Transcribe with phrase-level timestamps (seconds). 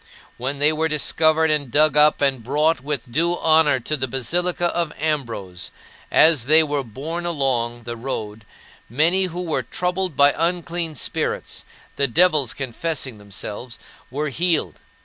[0.37, 4.75] When they were discovered and dug up and brought with due honor to the basilica
[4.75, 5.69] of Ambrose,
[6.09, 8.43] as they were borne along the road
[8.89, 11.65] many who were troubled by unclean spirits
[11.97, 13.77] the devils confessing themselves
[14.09, 14.79] were healed.